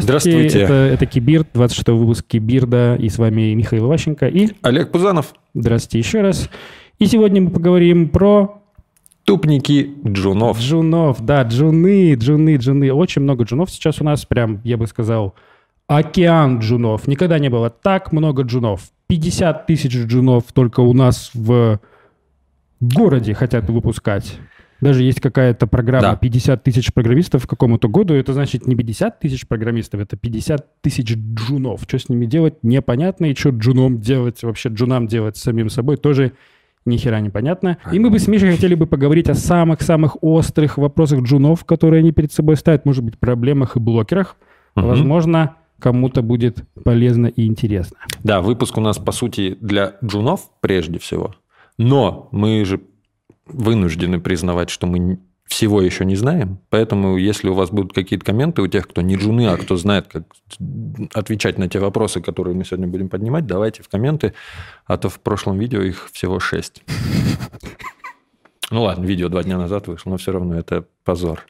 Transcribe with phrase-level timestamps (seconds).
[0.00, 0.60] Здравствуйте.
[0.60, 2.96] Это, это Keybeard, 26 выпуск Keybeard а.
[2.96, 4.50] И с вами Михаил Ващенко и...
[4.62, 5.34] Олег Пузанов.
[5.54, 6.48] Здравствуйте еще раз.
[6.98, 8.62] И сегодня мы поговорим про...
[9.24, 10.58] Тупняки джунов.
[10.58, 12.92] Джунов, да, джуны, джуны, джуны.
[12.92, 15.34] Очень много джунов сейчас у нас, прям, я бы сказал,
[15.86, 17.06] океан джунов.
[17.06, 18.90] Никогда не было так много джунов.
[19.08, 21.78] 50 тысяч джунов только у нас в
[22.80, 24.38] городе хотят выпускать.
[24.80, 26.16] Даже есть какая-то программа Да.
[26.16, 28.14] 50 тысяч программистов к какому-то году.
[28.14, 31.82] Это значит не 50 тысяч программистов, это 50 тысяч джунов.
[31.82, 33.26] Что с ними делать, непонятно.
[33.26, 36.32] И что джуном делать, вообще джунам делать с самим собой, тоже
[36.84, 37.78] ни хера непонятно.
[37.92, 42.12] И мы бы с Мишей хотели бы поговорить о самых-самых острых вопросах джунов, которые они
[42.12, 44.36] перед собой ставят, может быть, проблемах и блокерах.
[44.74, 44.86] Мгм.
[44.86, 47.96] Возможно, кому-то будет полезно и интересно.
[48.22, 51.34] Да, выпуск у нас, по сути, для джунов прежде всего.
[51.78, 52.80] Но мы же
[53.48, 56.58] вынуждены признавать, что мы всего еще не знаем.
[56.68, 60.06] Поэтому, если у вас будут какие-то комменты у тех, кто не джуны, а кто знает,
[60.06, 60.24] как
[61.14, 64.34] отвечать на те вопросы, которые мы сегодня будем поднимать, давайте в комменты.
[64.86, 66.82] А то в прошлом видео их всего шесть.
[68.70, 71.46] Ну ладно, видео два дня назад вышло, но все равно это позор.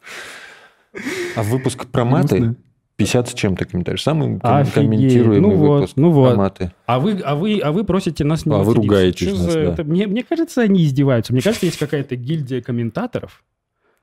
[1.35, 2.55] А выпуск про маты.
[2.99, 4.01] 50 с чем-то комментариев.
[4.03, 4.75] Самый Офигеть.
[4.75, 6.31] комментируемый Ну вот, выпуск ну вот.
[6.31, 6.73] про маты.
[6.85, 9.61] А вы, а вы, а вы просите нас не А вы ругаетесь нас, за да.
[9.73, 9.85] это?
[9.85, 11.33] Мне, мне кажется, они издеваются.
[11.33, 13.45] Мне кажется, есть какая-то гильдия комментаторов,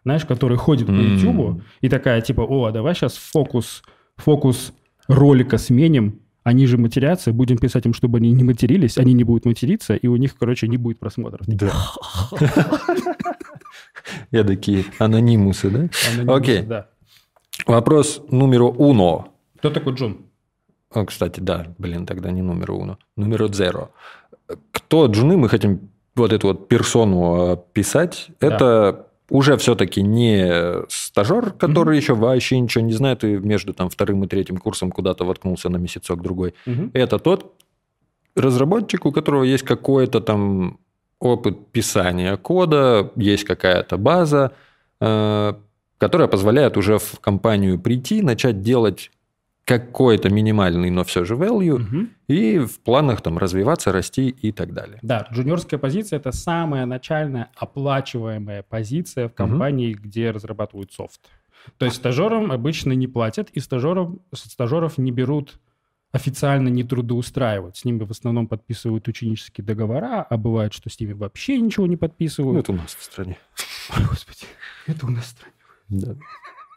[0.06, 1.14] знаешь, которые ходят по М.
[1.18, 3.84] YouTube и такая типа, о, а давай сейчас фокус,
[4.16, 4.72] фокус
[5.10, 6.22] ролика сменим.
[6.44, 10.08] Они же матерятся, будем писать им, чтобы они не матерились, они не будут материться, и
[10.08, 11.42] у них, короче, не будет просмотров.
[11.48, 11.72] Да.
[14.32, 15.90] Я такие анонимусы, да?
[16.34, 16.62] Окей.
[16.62, 16.88] Да.
[17.68, 19.30] Вопрос номер уно.
[19.58, 20.18] Кто такой Джон?
[20.92, 22.98] О, Кстати, да, блин, тогда не номер уно.
[23.18, 23.92] Номер зеро.
[24.72, 28.28] Кто джуны, мы хотим вот эту вот персону описать.
[28.40, 34.24] Это уже все-таки не стажер, который еще вообще ничего не знает и между там вторым
[34.24, 36.54] и третьим курсом куда-то воткнулся на месяцок другой.
[36.66, 36.92] Мгм.
[36.94, 37.54] Это тот
[38.36, 40.80] разработчик, у которого есть какой-то там
[41.20, 44.52] опыт писания кода, есть какая-то база,
[45.02, 45.54] э,
[46.06, 49.12] которая позволяет уже в компанию прийти, начать делать
[49.64, 52.10] какой-то минимальный, но все же value, Мгм.
[52.28, 55.00] и в планах там развиваться, расти и так далее.
[55.02, 61.22] Да, джуниорская позиция– это самая начальная оплачиваемая позиция в компании, где разрабатывают софт.
[61.80, 65.60] То есть стажерам обычно не платят, и стажерам, стажеров не берут
[66.12, 67.78] официально не трудоустраивать.
[67.78, 71.96] С ними в основном подписывают ученические договора, а бывает, что с ними вообще ничего не
[71.96, 72.60] Ну, подписывают.
[72.60, 73.38] это у нас в стране.
[73.98, 74.46] Ой, Господи,
[74.86, 75.52] это у нас в стране.
[75.90, 76.16] Да.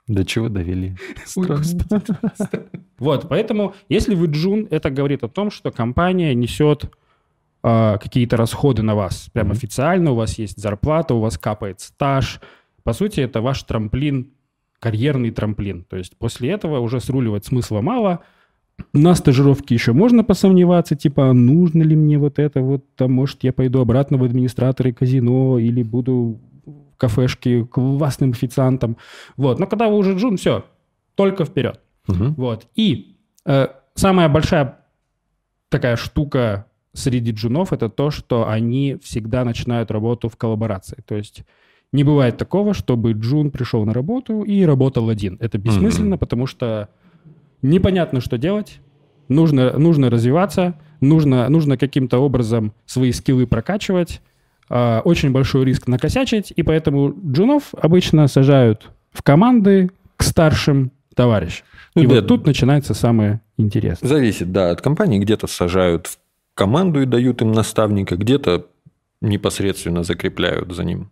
[0.06, 0.96] До чего довели?
[2.98, 6.91] Вот, поэтому, если вы джун, это говорит о том, что компания несет
[7.62, 9.28] а, какие-то расходы на вас.
[9.32, 12.41] Прям официально у вас есть зарплата, у вас капает стаж.
[12.82, 14.32] По сути, это ваш трамплин,
[14.80, 15.84] карьерный трамплин.
[15.84, 18.20] То есть после этого уже сруливать смысла мало.
[18.92, 23.42] На стажировке еще можно посомневаться, типа, а нужно ли мне вот это вот, там, может,
[23.42, 26.40] я пойду обратно в администраторы казино или буду
[26.98, 28.97] кафешке классным официантом.
[29.36, 30.64] Вот, но когда вы уже джун, все,
[31.14, 31.81] только вперед.
[32.06, 32.34] Мгм.
[32.34, 32.66] Вот.
[32.75, 33.16] И
[33.47, 34.78] э, самая большая
[35.69, 41.03] такая штука среди джунов это то, что они всегда начинают работу в коллаборации.
[41.06, 41.44] То есть
[41.92, 45.37] не бывает такого, чтобы джун пришел на работу и работал один.
[45.41, 46.88] Это бессмысленно, потому что
[47.62, 48.81] непонятно, что делать.
[49.28, 54.22] Нужно, нужно развиваться, нужно, нужно каким-то образом свои скиллы прокачивать.
[54.70, 61.66] А, очень большой риск накосячить, и поэтому джунов обычно сажают в команды к старшим товарищам.
[61.94, 62.16] Ну и да.
[62.16, 64.08] вот тут начинается самое интересное.
[64.08, 65.18] Зависит, да, от компании.
[65.18, 66.18] Где-то сажают в
[66.54, 68.66] команду и дают им наставника, где-то
[69.20, 71.10] непосредственно закрепляют за ним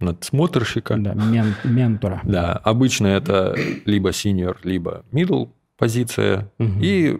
[0.00, 0.96] надсмотрщика.
[0.96, 2.20] Да, мен- ментора.
[2.24, 6.50] Да, обычно это либо senior, либо middle позиция.
[6.58, 6.80] Мгм.
[6.82, 7.18] И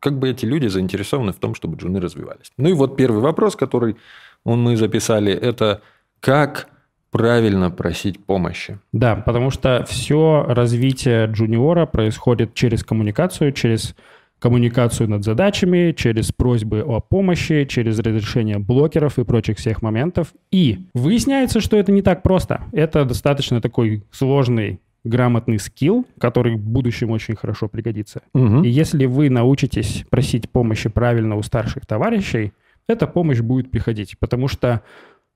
[0.00, 2.52] как бы эти люди заинтересованы в том, чтобы джуны развивались.
[2.56, 3.96] Ну и вот первый вопрос, который
[4.44, 5.82] он, мы записали, это
[6.20, 6.68] как
[7.10, 8.78] правильно просить помощи.
[8.92, 13.94] Да, потому что все развитие джуниора происходит через коммуникацию, через
[14.38, 20.32] коммуникацию над задачами, через просьбы о помощи, через разрешение блокеров и прочих всех моментов.
[20.50, 22.62] И выясняется, что это не так просто.
[22.72, 28.22] Это достаточно такой сложный, грамотный скилл, который в будущем очень хорошо пригодится.
[28.34, 32.52] И если вы научитесь просить помощи правильно у старших товарищей,
[32.88, 34.18] эта помощь будет приходить.
[34.18, 34.82] Потому что,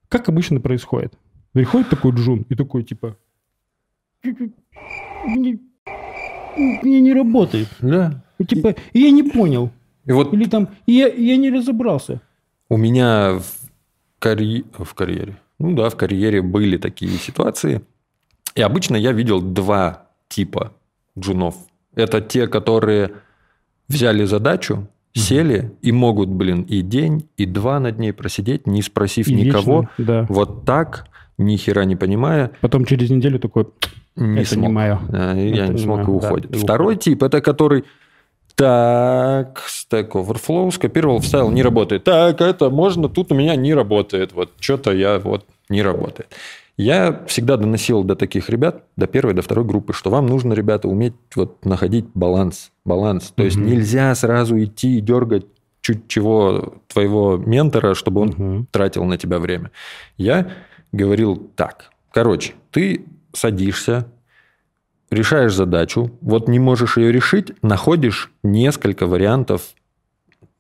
[0.08, 1.14] как обычно происходит,
[1.52, 3.16] приходит такой джун и такой типа...
[5.24, 5.58] Мне,
[6.56, 7.68] мне не работает.
[7.80, 8.24] Да.
[8.48, 9.70] Типа, я не понял.
[10.04, 12.20] И вот Или там, я, я не разобрался.
[12.68, 13.44] У меня в,
[14.18, 17.82] карье- в карьере, ну да, в карьере были такие ситуации.
[18.54, 20.72] И обычно я видел два типа
[21.18, 21.56] джунов
[21.94, 23.12] Это те, которые
[23.88, 29.28] взяли задачу, сели и могут, блин, и день, и два над ней просидеть, не спросив
[29.28, 30.26] И никого, вечно, да.
[30.28, 31.06] вот так,
[31.38, 33.66] ни хера не понимая, Потом через неделю такой,
[34.16, 34.68] не это смог.
[34.68, 35.00] не мое.
[35.12, 36.54] А, и Я Это не не смог и моё, да, уходит.
[36.56, 37.84] и Второй тип, это который
[38.54, 42.04] так, Stack Overflow скопировал, вставил, не работает.
[42.04, 44.32] Так, это можно, тут у меня не работает.
[44.34, 46.28] Вот что-то я вот не работает.
[46.76, 50.88] Я всегда доносил до таких ребят, до первой, до второй группы, что вам нужно, ребята,
[50.88, 52.72] уметь вот находить баланс.
[52.84, 53.32] Баланс.
[53.36, 53.66] То есть Мгм.
[53.66, 55.46] нельзя сразу идти и дергать
[55.82, 58.66] чуть чего твоего ментора, чтобы он Мгм.
[58.70, 59.70] тратил на тебя время.
[60.16, 60.50] Я
[60.92, 61.90] говорил так.
[62.12, 64.06] Короче, ты садишься,
[65.10, 69.74] решаешь задачу, вот не можешь ее решить, находишь несколько вариантов,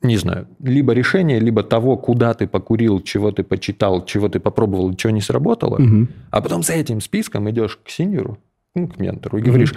[0.02, 4.94] не знаю, либо решения, либо того, куда ты покурил, чего ты почитал, чего ты попробовал,
[4.94, 6.08] чего не сработало, Мгм.
[6.30, 8.38] а потом за этим списком идешь к синьору,
[8.74, 9.74] ну, к ментору, и говоришь,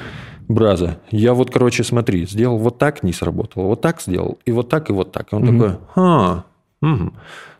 [0.47, 4.69] браза, я вот, короче, смотри, сделал вот так, не сработало, вот так сделал, и вот
[4.69, 5.31] так, и вот так.
[5.31, 5.59] И он Мгм.
[5.59, 6.43] такой, а,
[6.81, 7.13] мгм».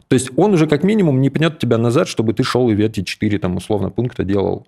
[0.08, 3.02] То есть он уже как минимум не пнет тебя назад, чтобы ты шел и эти
[3.02, 4.68] четыре там условно пункта делал.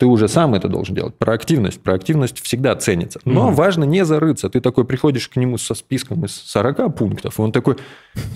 [0.00, 1.14] Ты уже сам это должен делать.
[1.18, 1.82] Проактивность.
[1.82, 3.20] Проактивность всегда ценится.
[3.26, 3.54] Но Мгм.
[3.54, 4.48] важно не зарыться.
[4.48, 7.76] Ты такой приходишь к нему со списком из 40 пунктов, и он такой,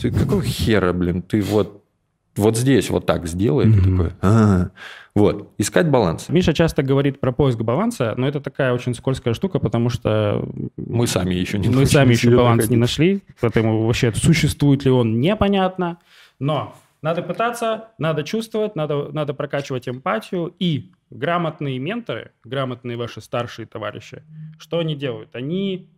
[0.02, 1.82] «Ты какого хера, блин, ты вот,
[2.36, 3.64] вот здесь вот так сделай.
[3.64, 3.96] Мгм.
[3.96, 4.68] такой, «А».
[5.14, 5.48] Вот.
[5.56, 6.28] Искать баланс.
[6.28, 10.46] Миша часто говорит про поиск баланса, но это такая очень скользкая штука, потому что
[10.76, 12.70] Мы сами еще не мы сами еще баланс находить.
[12.72, 15.96] не нашли, поэтому вообще существует ли он, непонятно.
[16.38, 20.52] Но надо пытаться, надо чувствовать, надо, надо прокачивать эмпатию.
[20.58, 24.22] И грамотные менторы, грамотные ваши старшие товарищи,
[24.58, 25.34] что они делают?
[25.36, 25.88] Они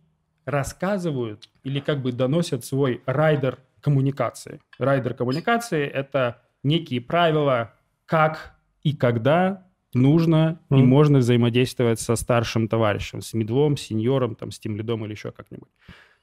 [0.45, 4.61] рассказывают или как бы доносят свой райдер коммуникации.
[4.79, 7.73] Райдер коммуникации– это некие правила,
[8.05, 10.87] как и когда нужно и Мгм.
[10.87, 15.69] можно взаимодействовать со старшим товарищем, с медлом, сеньором, там, с тимлидом или еще как-нибудь.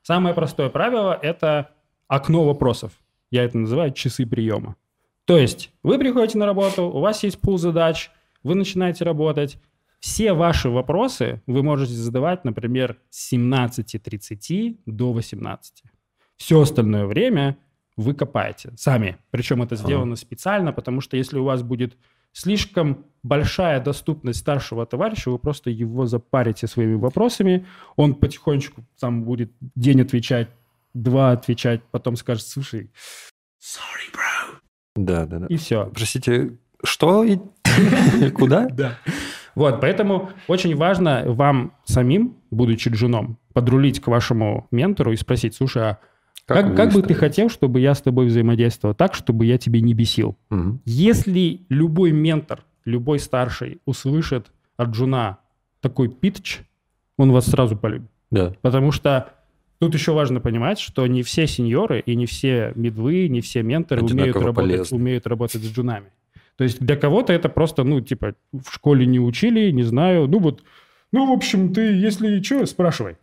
[0.02, 1.70] Самое простое правило– это
[2.08, 2.93] окно вопросов.
[3.31, 4.76] Я это называю часы приема.
[5.25, 8.11] То есть вы приходите на работу, у вас есть пул задач,
[8.44, 9.58] вы начинаете работать.
[9.99, 15.82] Все ваши вопросы вы можете задавать, например, с 17.30 до 18.
[16.37, 17.56] Все остальное время
[17.96, 19.17] вы копаете сами.
[19.31, 21.96] Причем это сделано специально, потому что если у вас будет
[22.32, 29.52] слишком большая доступность старшего товарища, вы просто его запарите своими вопросами, он потихонечку там будет
[29.61, 30.49] день отвечать,
[30.93, 32.91] два отвечать, потом скажет, слушай,
[34.96, 35.46] Да, да, да.
[35.46, 35.91] и все.
[35.94, 37.25] Простите, что?
[38.35, 38.67] Куда?
[38.69, 38.99] Да.
[39.55, 45.82] Вот, поэтому очень важно вам самим, будучи джуном, подрулить к вашему ментору и спросить, слушай,
[45.82, 45.99] а
[46.47, 49.94] как, как бы ты хотел, чтобы я с тобой взаимодействовал так, чтобы я тебе не
[49.94, 50.37] бесил?
[50.50, 50.81] Мгм.
[50.85, 55.38] Если любой ментор, любой старший услышит от джуна
[55.81, 56.61] такой питч,
[57.17, 58.11] он вас сразу полюбит.
[58.31, 58.53] Да.
[58.61, 59.32] Потому что
[59.79, 64.03] тут еще важно понимать, что не все сеньоры и не все медвы, не все менторы
[64.03, 64.97] умеют работать, полезны.
[64.97, 66.06] умеют работать с джунами.
[66.56, 70.29] То есть для кого-то это просто, ну, типа, в школе не учили, не знаю.
[70.29, 70.62] Ну вот,
[71.12, 73.17] ну, в общем, ты, если что, спрашивай.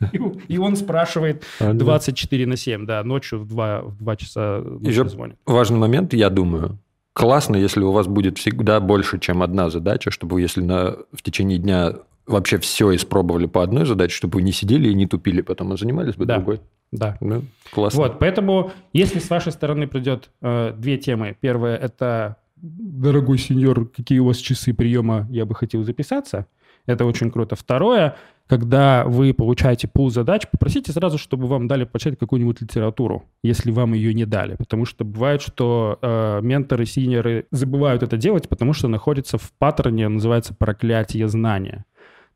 [0.48, 1.78] И- он спрашивает А, да.
[1.78, 5.36] 24 на 7, да, ночью в 2, в 2 часа Еще звонит.
[5.46, 6.78] важный момент, я думаю.
[7.14, 11.22] Классно, если у вас будет всегда больше, чем одна задача, чтобы вы, если на, в
[11.22, 11.94] течение дня
[12.26, 15.76] вообще все испробовали по одной задаче, чтобы вы не сидели и не тупили потом, а
[15.76, 16.36] занимались бы Да.
[16.36, 16.60] другой.
[16.92, 17.16] Да.
[17.20, 17.42] Ну,
[17.72, 18.02] классно.
[18.02, 21.36] Вот, поэтому, если с вашей стороны придет э, две темы.
[21.40, 26.46] Первая– это «Дорогой сеньор, какие у вас часы приема, я бы хотел записаться».
[26.86, 27.56] Это очень круто.
[27.56, 28.16] Второе,
[28.46, 33.92] когда вы получаете пул задач, попросите сразу, чтобы вам дали почитать какую-нибудь литературу, если вам
[33.92, 34.54] ее не дали.
[34.54, 40.08] Потому что бывает, что э, менторы, синьоры забывают это делать, потому что находятся в паттерне,
[40.08, 41.84] называется проклятие знания.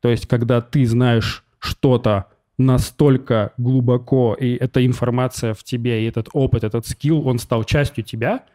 [0.01, 2.27] То есть, когда ты знаешь что-то
[2.57, 8.03] настолько глубоко, и эта информация в тебе, и этот опыт, этот скилл, он стал частью
[8.03, 8.45] тебя,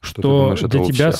[0.00, 1.12] Что что думаешь, для тебя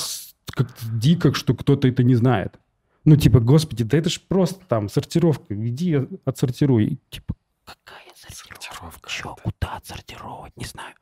[0.53, 2.59] как-то дико, что кто-то это не знает.
[3.05, 6.85] Ну, типа, господи, да это ж просто там сортировка, иди отсортируй.
[6.85, 9.09] И, Типа, какая сортировка?
[9.09, 10.57] Чё, куда отсортировать?
[10.57, 10.95] Не знаю.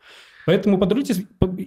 [0.47, 1.25] Поэтому подрулитесь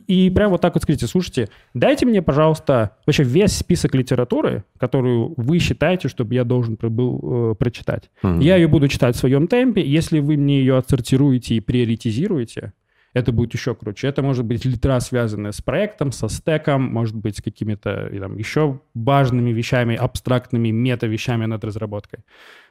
[0.08, 5.34] и прямо вот так вот скажите, слушайте, дайте мне, пожалуйста, вообще весь список литературы, которую
[5.38, 8.10] вы считаете, чтобы я должен был э, прочитать.
[8.22, 8.40] Мгм.
[8.40, 9.82] Я ее буду читать в своем темпе.
[9.82, 12.74] Если вы мне ее отсортируете и приоритизируете,
[13.14, 14.08] это будет еще круче.
[14.08, 18.80] Это может быть литра, связанная с проектом, со стеком, может быть, с какими-то там, еще
[18.94, 22.20] важными вещами, абстрактными мета-вещами над разработкой.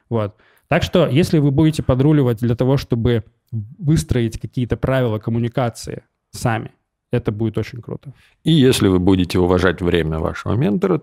[0.09, 0.35] Вот.
[0.69, 6.71] Так что, если вы будете подруливать для того, чтобы выстроить какие-то правила коммуникации сами,
[7.11, 8.13] это будет очень круто.
[8.43, 11.01] И если вы будете уважать время вашего ментора,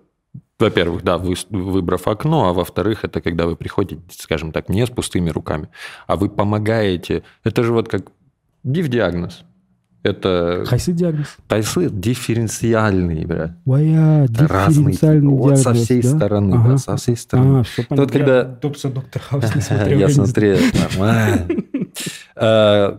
[0.58, 4.90] во-первых, да, вы, выбрав окно, а во-вторых, это когда вы приходите, скажем так, не с
[4.90, 5.68] пустыми руками,
[6.06, 7.22] а вы помогаете.
[7.42, 8.12] Это же вот как
[8.62, 9.44] див-диагноз.
[10.04, 10.64] Это...
[10.66, 11.36] Хайсы диагноз.
[11.48, 13.56] Тайсы дифференциальный, бля.
[13.64, 16.08] Вая, дифференциальный вот диагноз, со всей да?
[16.08, 16.68] стороны, ага.
[16.68, 17.60] да, со всей стороны.
[17.60, 17.96] А, все понятно.
[17.96, 18.44] Вот когда...
[18.44, 19.98] Доктор, доктор Хаус не смотрел.
[19.98, 21.46] Я смотрел, нормально.
[22.36, 22.98] Э,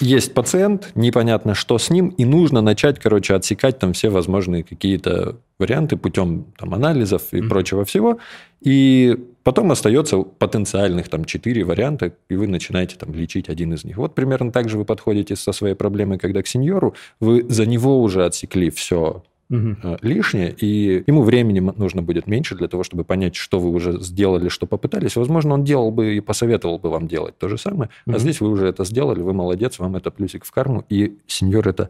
[0.00, 5.36] есть пациент, непонятно, что с ним, и нужно начать, короче, отсекать там все возможные какие-то
[5.58, 8.18] варианты путем там, анализов и прочего всего.
[8.60, 9.16] И
[9.46, 13.96] потом остается потенциальных там четыре варианта, и вы начинаете там лечить один из них.
[13.96, 18.02] Вот примерно так же вы подходите со своей проблемой, когда к сеньору, вы за него
[18.02, 19.76] уже отсекли все угу.
[20.02, 24.48] лишнее, и ему времени нужно будет меньше для того, чтобы понять, что вы уже сделали,
[24.48, 25.14] что попытались.
[25.14, 28.16] Возможно, он делал бы и посоветовал бы вам делать то же самое, угу.
[28.16, 31.68] а здесь вы уже это сделали, вы молодец, вам это плюсик в карму, и сеньор
[31.68, 31.88] это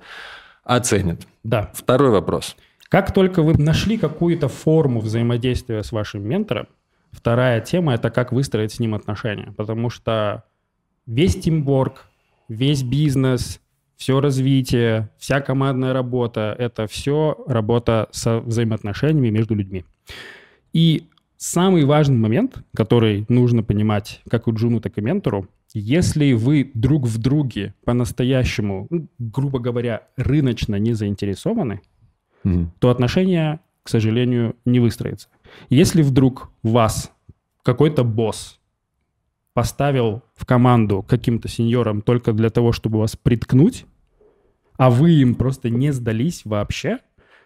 [0.63, 1.27] оценит.
[1.43, 1.71] Да.
[1.73, 2.55] Второй вопрос.
[2.91, 6.67] Как только вы нашли какую-то форму взаимодействия с вашим ментором,
[7.17, 9.53] вторая тема– это как выстроить с ним отношения.
[9.57, 10.45] Потому что
[11.07, 12.07] весь тимворк,
[12.49, 13.61] весь бизнес–
[13.97, 19.85] все развитие, вся командная работа— это все работа со взаимоотношениями между людьми.
[20.73, 21.09] И
[21.39, 27.07] самый важный момент, который нужно понимать как у Джуну, так и ментору, если вы друг
[27.07, 31.81] в друге по-настоящему, ну, грубо говоря, рыночно не заинтересованы,
[32.45, 32.67] mm-hmm.
[32.79, 35.29] то отношения, к сожалению, не выстроятся.
[35.69, 37.13] Если вдруг вас
[37.63, 38.61] какой-то босс
[39.53, 43.87] поставил в команду каким-то сеньором только для того, чтобы вас приткнуть,
[44.77, 46.99] а вы им просто не сдались вообще,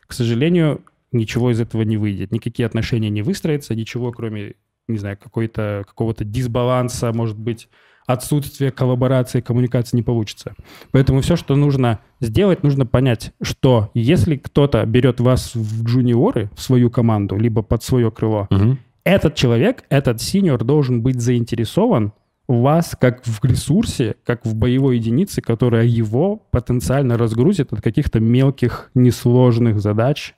[0.06, 2.32] к сожалению, ничего из этого не выйдет.
[2.32, 4.54] Никакие отношения не выстроятся, ничего, кроме,
[4.88, 7.68] не знаю, какой-то, какого-то дисбаланса, может быть,
[8.12, 10.54] отсутствия коллаборации, коммуникации не получится.
[10.92, 16.62] Поэтому все, что нужно сделать, нужно понять, что если кто-то берет вас в джуниоры, в
[16.62, 22.12] свою команду, либо под свое крыло, угу этот человек, этот синьор должен быть заинтересован
[22.48, 28.18] в вас как в ресурсе, как в боевой единице, которая его потенциально разгрузит от каких-то
[28.20, 30.34] мелких, несложных задач,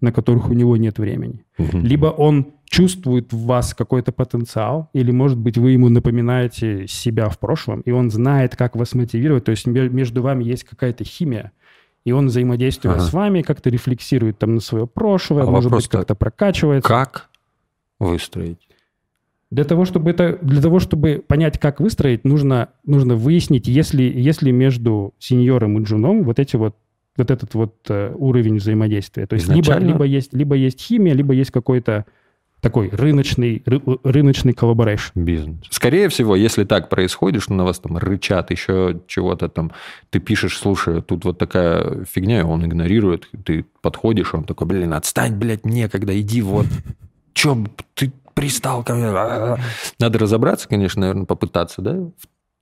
[0.00, 1.44] на которых у него нет времени.
[1.58, 1.78] Угу.
[1.78, 7.38] Либо он чувствует в вас какой-то потенциал, или, может быть, вы ему напоминаете себя в
[7.38, 11.52] прошлом, и он знает, как вас мотивировать, то есть между вами есть какая-то химия,
[12.04, 13.04] и он взаимодействует ага.
[13.04, 16.88] с вами, как-то рефлексирует там на свое прошлое, а может быть, как-то прокачивается.
[16.88, 17.28] Как
[17.98, 18.58] выстроить?
[19.50, 24.52] Для того, чтобы это, для того, чтобы понять, как выстроить, нужно, нужно выяснить, если, если
[24.52, 26.76] между сеньором и джуном вот эти вот
[27.20, 29.26] вот этот вот э, уровень взаимодействия.
[29.26, 32.04] То есть либо, либо, есть, либо есть химия, либо есть какой-то
[32.60, 35.18] такой рыночный, ры, рыночный collaboration.
[35.18, 35.58] Бизнес.
[35.70, 39.72] Скорее всего, если так происходит, что на вас там рычат, еще чего-то там,
[40.10, 45.36] ты пишешь, слушай, тут вот такая фигня, он игнорирует, ты подходишь, он такой, блин, отстань,
[45.36, 46.66] блядь, некогда, иди вот
[47.32, 49.10] Че, ты пристал ко мне?
[49.98, 52.12] Надо разобраться, конечно, наверное, попытаться, да, в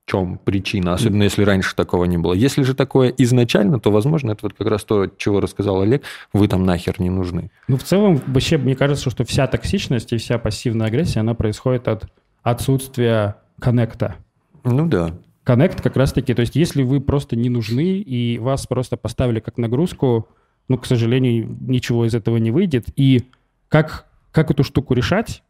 [0.08, 2.32] чем причина, особенно если раньше такого не было.
[2.32, 6.48] Если же такое изначально, то, возможно, это вот как раз то, чего рассказал Олег, вы
[6.48, 7.50] там нахер не нужны.
[7.68, 11.88] Ну, в целом, вообще, мне кажется, что вся токсичность и вся пассивная агрессия, она происходит
[11.88, 12.10] от
[12.42, 14.16] отсутствия коннекта.
[14.64, 15.14] Ну да.
[15.44, 19.58] Коннект как раз-таки, то есть если вы просто не нужны и вас просто поставили как
[19.58, 20.28] нагрузку,
[20.68, 22.86] ну, к сожалению, ничего из этого не выйдет.
[22.96, 23.24] И
[23.68, 25.42] как как эту штуку решать?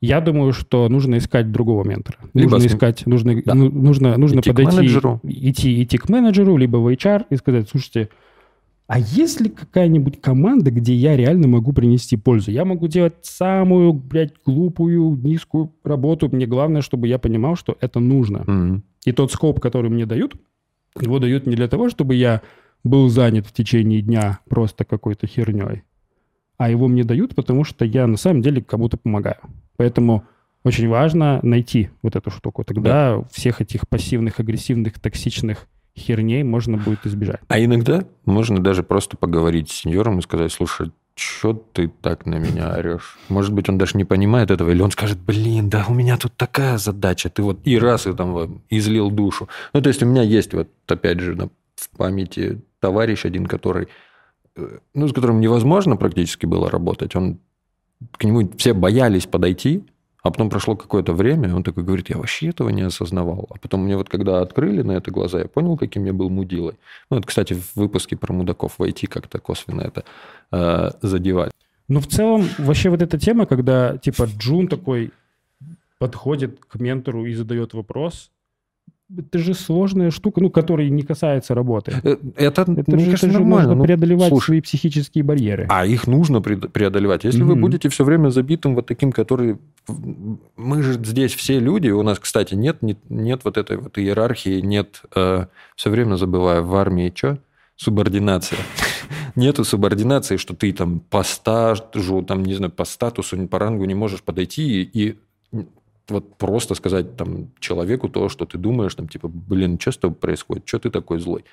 [0.00, 2.18] Я думаю, что нужно искать другого ментора.
[2.32, 3.54] Либо нужно искать, нужно, да.
[3.54, 7.68] ну, нужно, нужно идти подойти, к идти, идти к менеджеру, либо в HR и сказать,
[7.68, 8.08] слушайте,
[8.86, 12.50] а есть ли какая-нибудь команда, где я реально могу принести пользу?
[12.50, 16.28] Я могу делать самую, блядь, глупую, низкую работу.
[16.30, 18.38] Мне главное, чтобы я понимал, что это нужно.
[18.38, 18.80] Mm-hmm.
[19.04, 20.36] И тот скоп, который мне дают,
[20.98, 22.40] его дают не для того, чтобы я
[22.82, 25.82] был занят в течение дня просто какой-то херней,
[26.58, 29.38] а его мне дают, потому что я на самом деле кому-то помогаю.
[29.76, 30.24] Поэтому
[30.64, 32.64] очень важно найти вот эту штуку.
[32.64, 33.24] Тогда да.
[33.32, 37.40] всех этих пассивных, агрессивных, токсичных херней можно будет избежать.
[37.48, 42.36] А иногда можно даже просто поговорить с сеньором и сказать, слушай, что ты так на
[42.36, 43.18] меня орешь?
[43.28, 46.36] Может быть, он даже не понимает этого, или он скажет, блин, да у меня тут
[46.36, 49.48] такая задача, ты вот и раз и там излил душу.
[49.72, 51.36] Ну, то есть у меня есть вот, опять же,
[51.76, 53.88] в памяти товарищ один, который
[54.94, 57.14] ну, с которым невозможно практически было работать.
[57.16, 57.38] Он,
[58.12, 59.84] к нему все боялись подойти,
[60.22, 63.46] а потом прошло какое-то время, он такой говорит, я вообще этого не осознавал.
[63.50, 66.74] А потом мне вот когда открыли на это глаза, я понял, каким я был мудилой.
[67.10, 70.04] Ну, вот, кстати, в выпуске про мудаков войти как-то косвенно это
[70.52, 71.52] э, задевать.
[71.88, 75.12] Ну, в целом, вообще вот эта тема, когда, типа, Джун такой
[75.98, 78.30] подходит к ментору и задает вопрос,
[79.16, 81.92] это же сложная штука, ну, которая не касается работы.
[82.04, 83.54] Э, Это, Это мне же, кажется, это же нормально.
[83.68, 85.66] можно Ну, преодолевать слушай, свои психические барьеры.
[85.70, 87.24] А их нужно преодолевать.
[87.24, 87.62] Если вы Мгм.
[87.62, 89.56] будете все время забитым вот таким, который...
[90.56, 94.60] Мы же здесь все люди, у нас, кстати, нет, нет, нет вот этой вот иерархии,
[94.60, 97.38] нет, все время забываю, в армии что?
[97.76, 98.58] Субординация.
[99.36, 103.94] Нету субординации, что ты там по стажу, там, не знаю, по статусу, по рангу не
[103.94, 105.16] можешь подойти и
[106.08, 110.16] вот просто сказать там человеку то, что ты думаешь, там, типа, блин, что с тобой
[110.16, 111.44] происходит, что ты такой злой?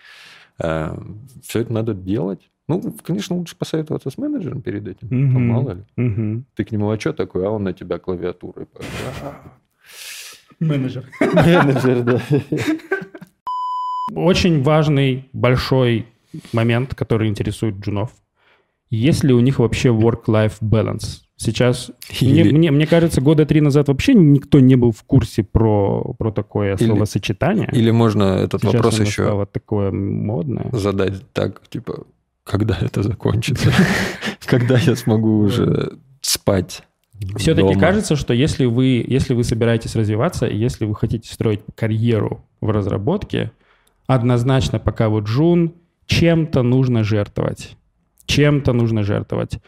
[0.58, 2.50] Все это надо делать.
[2.68, 5.08] Ну, конечно, лучше посоветоваться с менеджером перед этим.
[5.12, 5.34] Мгм.
[5.34, 5.84] Там мало ли.
[5.98, 6.46] Мгм.
[6.56, 7.48] Ты к нему, а что такое?
[7.48, 8.68] А он на тебя клавиатурой.
[10.60, 11.06] Менеджер.
[11.20, 12.22] Менеджер, да.
[14.16, 16.08] Очень важный, большой
[16.54, 18.14] момент, который интересует джунов.
[18.90, 21.25] Есть ли у них вообще work-life balance?
[21.38, 25.44] Сейчас, мне, Или- мне, мне кажется, года три назад вообще никто не был в курсе
[25.44, 27.70] про, про такое Или- словосочетание.
[27.74, 30.70] Или можно этот Сейчас вопрос еще стало такое модное.
[30.72, 32.06] задать так, типа,
[32.46, 33.72] когда это закончится?
[34.46, 36.84] Когда я смогу уже спать?
[37.38, 37.80] Все-таки дома?
[37.80, 43.52] кажется, что если вы, если вы собираетесь развиваться, если вы хотите строить карьеру в разработке,
[44.08, 45.74] однозначно, пока вы джун,
[46.06, 47.76] чем-то нужно жертвовать.
[48.26, 49.60] Чем-то нужно жертвовать.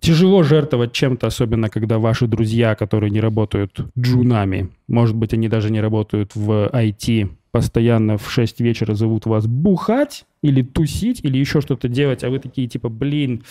[0.00, 5.70] Тяжело жертвовать чем-то, особенно когда ваши друзья, которые не работают джунами, может быть, они даже
[5.70, 11.60] не работают в IT, постоянно в 6 вечера зовут вас бухать или тусить, или еще
[11.60, 13.42] что-то делать, а вы такие типа, блин,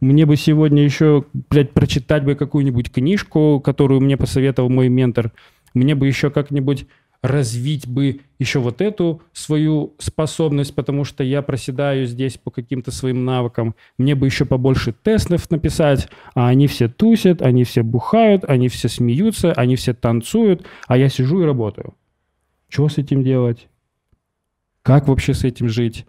[0.00, 5.32] мне бы сегодня еще, блядь, прочитать бы какую-нибудь книжку, которую мне посоветовал мой ментор.
[5.72, 6.86] Мне бы еще как-нибудь
[7.24, 13.24] развить бы еще вот эту свою способность, потому что я проседаю здесь по каким-то своим
[13.24, 13.74] навыкам.
[13.96, 18.90] Мне бы еще побольше тестов написать, а они все тусят, они все бухают, они все
[18.90, 21.94] смеются, они все танцуют, а я сижу и работаю.
[22.68, 23.68] Что с этим делать?
[24.82, 26.04] Как вообще с этим жить?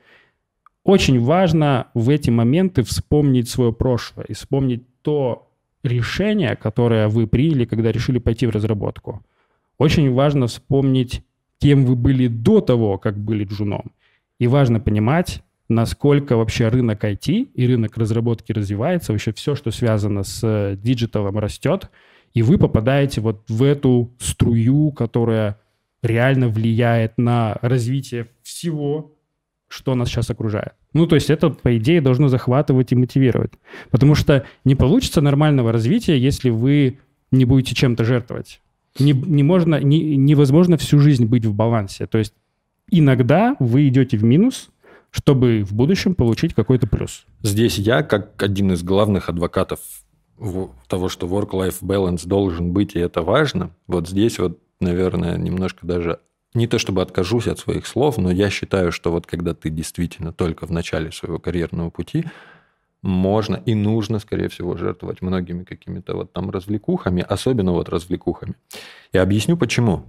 [0.83, 5.49] Очень важно в эти моменты вспомнить свое прошлое и вспомнить то
[5.81, 9.23] решение, которое вы приняли, когда решили пойти в разработку.
[9.77, 11.23] Очень важно вспомнить,
[11.59, 13.91] кем вы были до того, как были джуном.
[14.39, 20.23] И важно понимать, насколько вообще рынок IT и рынок разработки развивается, вообще все, что связано
[20.23, 21.89] с digital ом, растет,
[22.33, 25.59] и вы попадаете вот в эту струю, которая
[26.01, 29.13] реально влияет на развитие всего,
[29.67, 30.73] что нас сейчас окружает.
[30.93, 33.53] Ну, то есть это, по идее, должно захватывать и мотивировать.
[33.89, 36.99] Потому что не получится нормального развития, если вы
[37.31, 38.61] не будете чем-то жертвовать.
[38.99, 42.07] Не, не можно, не, невозможно всю жизнь быть в балансе.
[42.07, 42.33] То есть
[42.89, 44.69] иногда вы идете в минус,
[45.11, 47.25] чтобы в будущем получить какой-то плюс.
[47.41, 49.79] Здесь я, как один из главных адвокатов
[50.87, 56.19] того, что work-life balance должен быть, и это важно, вот здесь вот, наверное, немножко даже
[56.53, 60.33] не то чтобы откажусь от своих слов, но я считаю, что вот когда ты действительно
[60.33, 62.25] только в начале своего карьерного пути,
[63.05, 68.55] можно и нужно, скорее всего, жертвовать многими какими-то вот там развлекухами, особенно вот развлекухами.
[69.13, 70.03] Я объясню почему.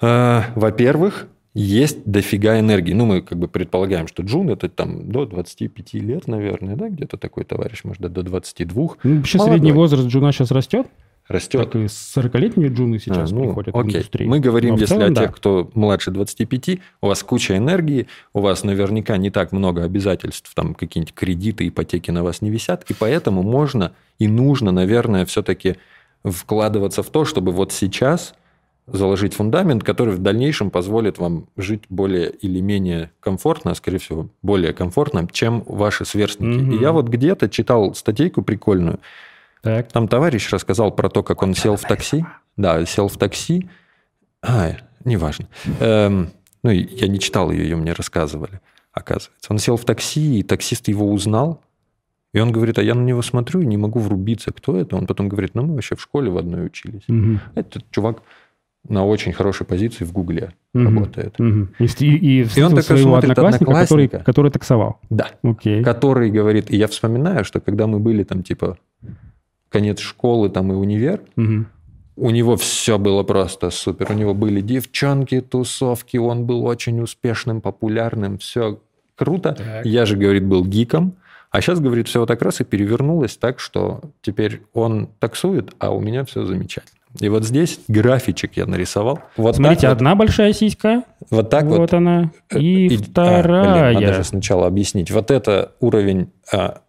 [0.00, 2.94] Э, Во-первых, есть дофига энергии.
[2.94, 7.16] Ну, мы как бы предполагаем, что Джун это там до 25 лет, наверное, да, где-то
[7.16, 9.56] такой товарищ, может, до 22 Ну, вообще Молодой.
[9.58, 10.86] средний возраст джуна сейчас растет.
[11.28, 11.64] Растет.
[11.64, 13.92] Так и 40-летние джуны сейчас А, ну, приходят в окей.
[13.96, 14.28] индустрию.
[14.28, 15.22] Мы говорим, Но в если целом, о да.
[15.22, 20.52] тех, кто младше 25, у вас куча энергии, у вас наверняка не так много обязательств,
[20.54, 25.76] там какие-нибудь кредиты, ипотеки на вас не висят, и поэтому можно и нужно, наверное, все-таки
[26.24, 28.34] вкладываться в то, чтобы вот сейчас
[28.86, 34.28] заложить фундамент, который в дальнейшем позволит вам жить более или менее комфортно, а скорее всего
[34.42, 36.60] более комфортно, чем ваши сверстники.
[36.62, 36.72] Мгм.
[36.72, 38.98] И я вот где-то читал статейку прикольную,
[39.62, 39.90] Так.
[39.92, 42.24] там товарищ рассказал про то, как он сел в такси.
[42.56, 43.68] Да, сел в такси.
[44.42, 44.72] А,
[45.04, 45.46] неважно.
[45.80, 46.30] Эм,
[46.62, 48.60] ну, и я не читал ее, ее мне рассказывали,
[48.92, 49.46] оказывается.
[49.50, 51.62] Он сел в такси, и таксист его узнал.
[52.34, 54.96] И он говорит, а я на него смотрю и не могу врубиться, кто это.
[54.96, 57.02] Он потом говорит, ну, мы вообще в школе в одной учились.
[57.06, 57.40] Мгм.
[57.54, 58.22] Этот чувак
[58.88, 60.86] на очень хорошей позиции в Гугле Мгм.
[60.86, 61.38] работает.
[61.38, 61.74] Мгм.
[61.78, 64.24] И, и, и встретил такой смотрит одноклассника, который, одноклассника.
[64.24, 64.98] который таксовал.
[65.10, 65.28] Да.
[65.44, 65.84] Окей.
[65.84, 68.78] Который говорит, и я вспоминаю, что когда мы были там, типа,
[69.72, 71.66] конец школы там и универ, Мгм.
[72.14, 74.10] У него все было просто супер.
[74.10, 78.78] У него были девчонки, тусовки, он был очень успешным, популярным, все
[79.16, 79.54] круто.
[79.54, 79.86] Так.
[79.86, 81.14] Я же, говорит, был гиком.
[81.50, 85.90] А сейчас, говорит, все вот так раз и перевернулось так, что теперь он таксует, а
[85.90, 86.98] у меня все замечательно.
[87.18, 89.20] И вот здесь графичек я нарисовал.
[89.38, 91.94] Вот Смотрите, так вот, одна большая сиська, вот так вот, вот.
[91.94, 93.94] она, Э, и, и- а, вторая.
[93.94, 95.10] блин, надо же сначала объяснить.
[95.10, 96.82] Вот это уровень, а,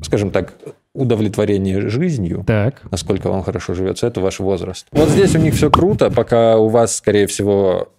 [0.00, 0.54] скажем так,
[0.94, 2.82] удовлетворение жизнью, Так.
[2.90, 4.86] насколько вам хорошо живется, это ваш возраст.
[4.92, 7.92] Вот здесь у них все круто, пока у вас, скорее всего,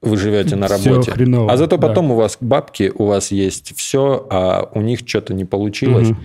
[0.00, 1.12] вы живете на работе.
[1.12, 1.88] хреново, а зато да.
[1.88, 6.10] потом у вас бабки, у вас есть все, а у них что-то не получилось.
[6.10, 6.20] Мгм.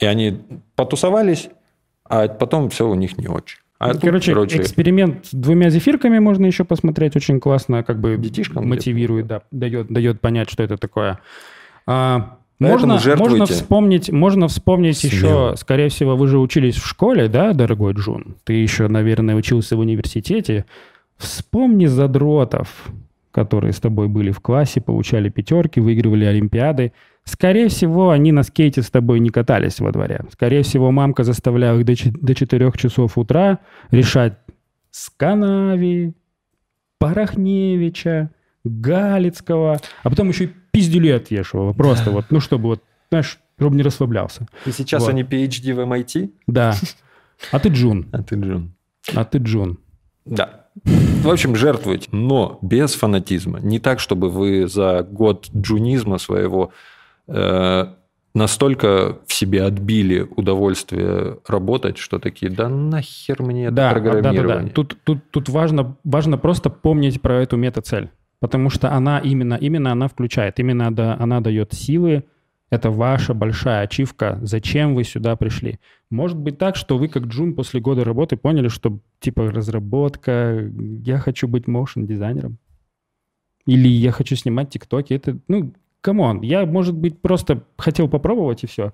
[0.00, 0.40] И они
[0.76, 1.48] потусовались,
[2.04, 3.58] а потом все у них не очень.
[3.78, 7.16] А тут, короче, эксперимент с двумя зефирками можно еще посмотреть.
[7.16, 11.18] Очень классно, как бы Детишкам мотивирует, да, дает, дает понять, что это такое.
[11.86, 13.30] А, Поэтому можно, жертвуйте.
[13.30, 15.48] можно вспомнить, можно вспомнить Смело.
[15.50, 18.36] еще, скорее всего, вы же учились в школе, да, дорогой Джун?
[18.44, 20.64] Ты еще, наверное, учился в университете.
[21.16, 22.68] Вспомни задротов,
[23.32, 26.92] которые с тобой были в классе, получали пятерки, выигрывали олимпиады.
[27.24, 30.24] Скорее всего, они на скейте с тобой не катались во дворе.
[30.30, 33.58] Скорее всего, мамка заставляла их до, до 4 часов утра
[33.90, 34.34] решать
[34.90, 36.14] Сканави,
[36.98, 38.30] Порохневича,
[38.64, 41.72] Галицкого, а потом еще и пиздюли отвешивала.
[41.72, 44.46] Просто вот, ну, чтобы вот, знаешь, чтобы не расслаблялся.
[44.66, 45.10] И сейчас Вот.
[45.10, 46.74] они PhD в MIT, Да.
[47.50, 48.06] А ты Джун.
[48.12, 48.74] а ты Джун.
[49.14, 49.78] А ты Джун.
[50.24, 50.66] Да.
[50.84, 53.60] В общем, жертвуйте, но без фанатизма.
[53.60, 56.72] Не так, чтобы вы за год джунизма своего
[57.28, 57.86] э,
[58.34, 64.00] настолько в себе отбили удовольствие работать, что такие, да нахер мне это Да, а, да,
[64.00, 64.68] да, программирование.
[64.68, 64.70] да.
[64.74, 68.10] Тут, тут, тут важно, важно просто помнить про эту мета-цель.
[68.44, 72.24] Потому что она именно, именно она включает, именно да, она дает силы.
[72.68, 74.38] Это ваша большая ачивка.
[74.42, 75.80] Зачем вы сюда пришли?
[76.10, 80.70] Может быть так, что вы как Джун после года работы поняли, что типа разработка,
[81.06, 82.58] я хочу быть моушен дизайнером.
[83.64, 85.14] Или я хочу снимать тиктоки.
[85.14, 88.92] Это, ну, come on, я, может быть, просто хотел попробовать и все.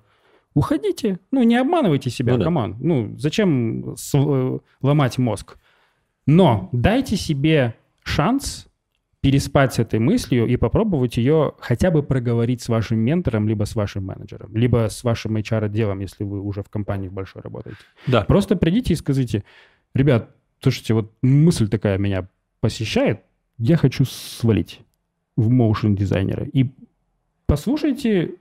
[0.53, 1.19] Уходите.
[1.29, 2.67] Ну, не обманывайте себя, Ну да.
[2.79, 5.57] Ну, зачем э, ломать мозг?
[6.25, 8.70] Но дайте себе шанс
[9.21, 13.75] переспать с этой мыслью и попробовать ее хотя бы проговорить с вашим ментором, либо с
[13.75, 17.79] вашим менеджером, либо с вашим HR-отделом, если вы уже в компании большой работаете.
[18.07, 18.21] Да.
[18.21, 19.43] Просто придите и скажите,
[19.93, 22.27] ребят, слушайте, вот мысль такая меня
[22.61, 23.21] посещает,
[23.59, 24.79] я хочу свалить
[25.35, 26.45] в моушен дизайнера.
[26.51, 26.71] И
[27.45, 28.35] послушайте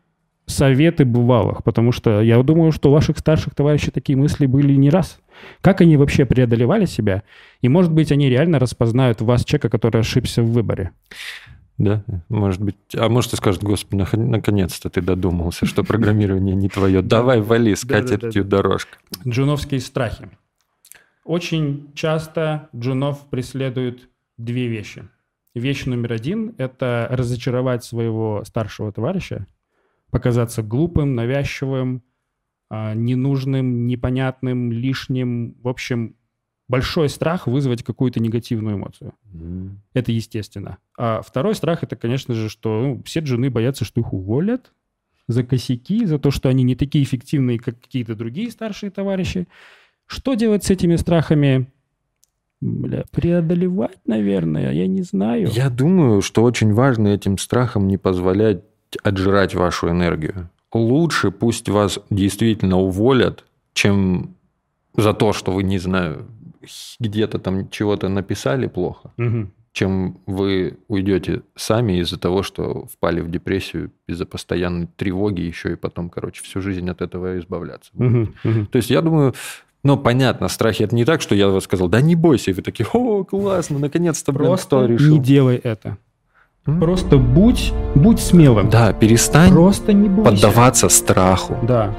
[0.47, 4.89] советы бывалых, потому что я думаю, что у ваших старших товарищей такие мысли были не
[4.89, 5.21] раз.
[5.61, 7.23] Как они вообще преодолевали себя?
[7.61, 10.93] И, может быть, они реально распознают в вас человека, который ошибся в выборе.
[11.79, 12.77] Да, может быть.
[12.95, 17.01] А может, и скажет, господи, наконец-то ты додумался, что программирование не твое.
[17.01, 18.99] Давай, вали с катертью дорожка.
[19.27, 20.29] Джуновские страхи.
[21.25, 25.09] Очень часто джунов преследуют две вещи.
[25.55, 29.47] Вещь номер один– это разочаровать своего старшего товарища,
[30.11, 32.03] показаться глупым, навязчивым,
[32.71, 35.57] ненужным, непонятным, лишним.
[35.63, 36.15] В общем,
[36.69, 39.13] большой страх вызвать какую-то негативную эмоцию.
[39.93, 40.79] Это естественно.
[40.97, 44.73] А второй страх это, конечно же, что ну, все жены боятся, что их уволят
[45.27, 49.49] за косяки, за то, что они не такие эффективные, как какие-то другие старшие товарищи.
[50.07, 51.67] Что делать с этими страхами?
[52.61, 55.49] Бля, преодолевать, наверное, я не знаю.
[55.51, 58.63] Я думаю, что очень важно этим страхом не позволять
[59.03, 60.51] отжирать вашу энергию.
[60.73, 64.35] Лучше пусть вас действительно уволят, чем
[64.97, 66.27] за то, что вы, не знаю,
[67.01, 69.51] где-то там чего-то написали плохо, Мгм.
[69.73, 75.77] чем вы уйдете сами из-за того, что впали в депрессию из-за постоянной тревоги еще и
[75.77, 77.91] потом, короче, всю жизнь от этого избавляться.
[77.95, 78.35] Мгм.
[78.71, 79.35] То есть я думаю,
[79.83, 82.63] ну, понятно, страхи это не так, что я вот сказал, да не бойся, и вы
[82.63, 85.15] такие, о, классно, наконец-то, блин, кто Просто решил.
[85.17, 85.97] не делай это.
[86.65, 88.69] Просто будь, будь смелым.
[88.69, 90.31] Да, перестань Просто не бойся.
[90.31, 91.57] поддаваться страху.
[91.63, 91.95] Да.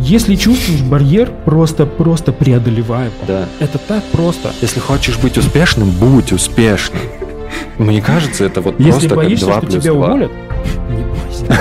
[0.00, 3.14] Если чувствуешь барьер, просто, просто преодолевай его.
[3.26, 3.44] Да.
[3.60, 4.50] Это так просто.
[4.60, 7.00] Если хочешь быть успешным, будь успешным.
[7.78, 10.06] Мне кажется, это вот Если просто боишься, как 2 что плюс тебя 2.
[10.06, 10.30] уволят,
[10.90, 11.60] не бойся.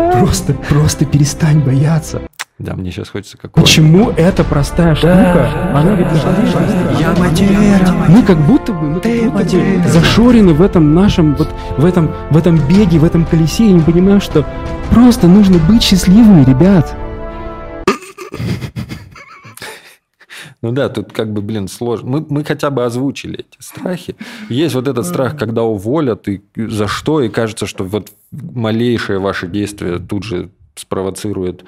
[0.20, 2.20] Просто, просто перестань бояться.
[2.60, 5.48] Да, мне сейчас хочется какого Почему эта простая штука?
[5.74, 7.80] Она ведь на Я материя.
[8.06, 12.12] Мы как будто бы, мы как будто бы зашорены в этом нашем, вот в этом,
[12.28, 14.44] в этом беге, в этом колесе, и не понимаем, что
[14.90, 16.94] просто нужно быть счастливыми, ребят.
[20.60, 22.10] Ну да, тут как бы, блин, сложно.
[22.10, 24.16] Мы, мы хотя бы озвучили эти страхи.
[24.50, 29.46] Есть вот этот страх, когда уволят, и за что, и кажется, что вот малейшее ваше
[29.46, 31.64] действие тут же спровоцирует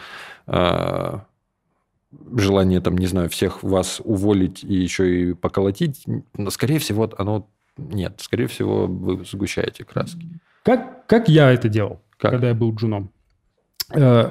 [2.36, 6.04] желание, там, не знаю, всех вас уволить и еще и поколотить.
[6.36, 8.16] Но, скорее всего, оно нет.
[8.20, 10.26] Скорее всего, вы сгущаете краски.
[10.62, 12.32] Как, как я это делал, Как?
[12.32, 13.10] когда я был джуном?
[13.94, 14.30] Э,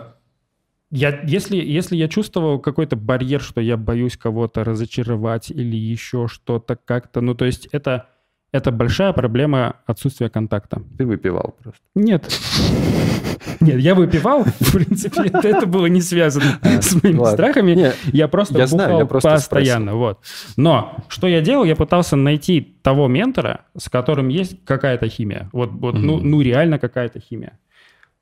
[0.91, 6.75] Я, если, если я чувствовал какой-то барьер, что я боюсь кого-то разочаровать или еще что-то
[6.75, 8.09] как-то, ну, то есть это
[8.51, 10.81] это большая проблема отсутствия контакта.
[10.97, 11.81] Ты выпивал просто.
[11.95, 12.29] Нет.
[13.59, 17.93] Нет, я выпивал, в принципе, это, было не связано А, с моими страхами.
[18.11, 20.19] Я просто бухал постоянно, вот.
[20.57, 25.49] Но что я делал, я пытался найти того ментора, с которым есть какая-то химия.
[25.53, 27.59] Вот, вот ну, ну реально какая-то химия.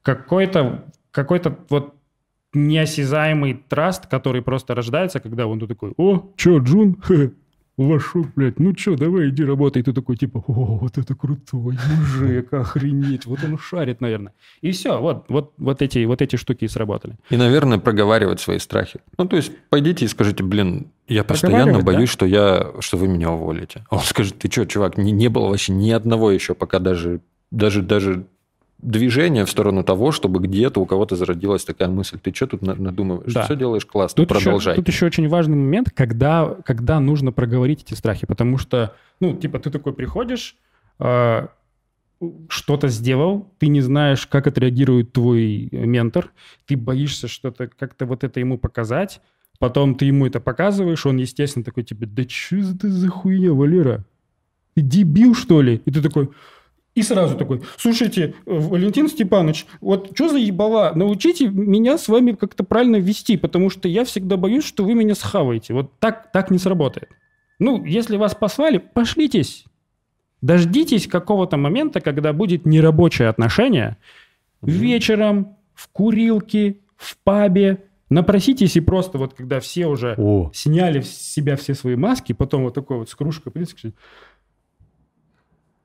[0.04, 1.96] Какой-то какой-то вот
[2.54, 7.02] неосязаемый траст, который просто рождается, когда он такой, о, чё, Джун,
[7.80, 9.82] Вошел, блядь, ну чё, давай иди работай.
[9.82, 14.34] И ты такой, типа, о, вот это крутой мужик, охренеть, вот он шарит, наверное.
[14.60, 17.16] И все, вот, вот, вот, эти, вот эти штуки и сработали.
[17.30, 19.00] И, наверное, проговаривать свои страхи.
[19.18, 21.94] Ну, то есть, пойдите и скажите, блин, я постоянно Проговаривать, да.
[21.94, 23.86] боюсь, что, я, что вы меня уволите.
[23.90, 27.22] А он скажет, ты что, чувак, не, не было вообще ни одного еще пока даже,
[27.50, 28.26] даже, даже
[28.82, 32.18] движения в сторону того, чтобы где-то у кого-то зародилась такая мысль.
[32.20, 33.34] Ты что тут на- надумываешь?
[33.34, 33.44] Да.
[33.44, 34.76] Все делаешь классно, Тут еще, продолжай.
[34.76, 39.60] тут еще очень важный момент, когда, когда нужно проговорить эти страхи, потому что, ну, типа,
[39.60, 40.56] ты такой приходишь,
[41.00, 41.48] э,
[42.50, 46.32] что-то сделал, ты не знаешь, как отреагирует твой ментор,
[46.66, 49.22] ты боишься что-то, как-то вот это ему показать,
[49.58, 54.06] потом ты ему это показываешь, он, естественно, такой тебе, да что это за хуйня, Валера?
[54.76, 55.82] Ты дебил, что ли?
[55.86, 56.30] И ты такой...
[56.96, 60.92] И сразу такой, слушайте, э, Валентин Степанович, вот что за ебала?
[60.96, 65.16] Научите меня с вами как-то правильно вести, потому что я всегда боюсь, что вы меня
[65.16, 65.74] схаваете.
[65.74, 67.10] Вот так, так не сработает.
[67.60, 69.66] Ну, если вас послали, пошлитесь.
[70.42, 73.98] Дождитесь какого-то момента, когда будет нерабочее отношение.
[74.62, 77.86] Вечером, в курилке, в пабе.
[78.10, 82.64] Напроситесь и просто вот, когда все уже О, сняли с себя все свои маски, потом
[82.64, 83.52] вот такой вот с кружкой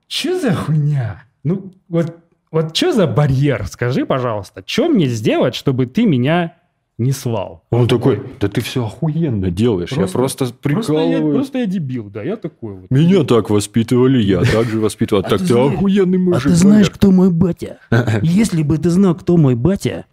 [0.08, 1.24] что за хуйня?
[1.42, 2.16] Ну, вот,
[2.50, 3.66] вот что за барьер?
[3.66, 6.54] Скажи, пожалуйста, что мне сделать, чтобы ты меня
[6.96, 7.64] не свал?
[7.70, 11.34] он такой, да ты все охуенно делаешь, я Просто- просто Просто я, прикалываюсь.
[11.34, 12.90] просто я дебил, да, я такой вот.
[12.90, 15.22] Меня так воспитывали, я так же воспитывал.
[15.22, 16.42] Так ты ты знаешь- охуенный А мужик.
[16.44, 17.78] ты знаешь, кто мой батя?
[18.22, 20.04] Если бы ты знал, кто мой батя,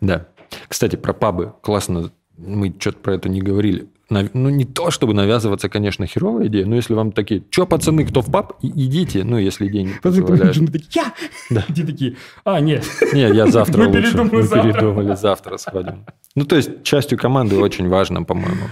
[0.00, 0.26] Да.
[0.66, 1.52] Кстати, про пабы.
[1.60, 2.10] Классно.
[2.38, 3.86] Мы что-то про это не говорили.
[4.10, 8.22] Ну, не то, чтобы навязываться, конечно, херовая идея, но если вам такие, что, пацаны, кто
[8.22, 10.54] в паб, и- идите, ну, если деньги позволяют.
[10.54, 11.12] жены такие, я!
[11.50, 11.62] Да.
[11.74, 12.86] Те такие, а, нет.
[13.12, 14.02] Не, я завтра Мы лучше.
[14.02, 14.72] передумали Мы завтра.
[14.72, 16.06] передумали, завтра сходим.
[16.34, 18.68] Ну, то есть, частью команды очень важно, по-моему,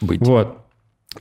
[0.00, 0.20] быть.
[0.26, 0.58] Вот.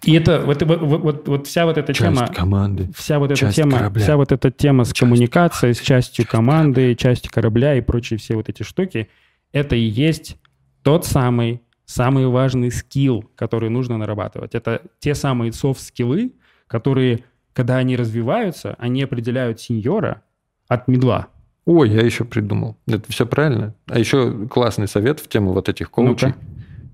[0.04, 2.28] И это, вот, вот, вот, вот вся вот эта Часть тема...
[2.28, 2.90] команды.
[2.96, 4.02] Вся вот эта тема, корабля.
[4.04, 8.18] вся вот эта тема с Часть коммуникацией, с частью часть команды, частью корабля и прочие
[8.20, 9.10] все вот эти штуки,
[9.52, 10.38] это и есть
[10.84, 14.54] тот самый самый важный скилл, который нужно нарабатывать.
[14.54, 16.34] Это те самые софт-скиллы,
[16.67, 20.21] которые, когда они развиваются, они определяют сеньора
[20.67, 21.30] от медла.
[21.65, 22.78] Ой, я еще придумал.
[22.86, 23.73] Это все правильно.
[23.88, 26.28] А еще классный совет в тему вот этих коучей.
[26.28, 26.39] Ну-ка.